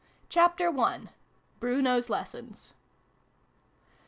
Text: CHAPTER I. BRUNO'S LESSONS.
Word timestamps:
CHAPTER 0.29 0.75
I. 0.79 1.01
BRUNO'S 1.59 2.09
LESSONS. 2.09 2.73